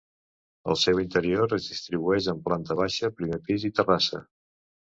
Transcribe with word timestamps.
El 0.71 0.77
seu 0.83 1.01
interior 1.01 1.53
es 1.59 1.67
distribuïx 1.75 2.31
en 2.35 2.41
planta 2.49 2.79
baixa, 2.81 3.13
primer 3.21 3.41
pis 3.51 3.69
i 3.73 3.75
terrassa. 3.83 4.27